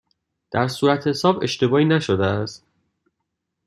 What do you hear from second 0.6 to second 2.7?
صورتحساب اشتباهی نشده است؟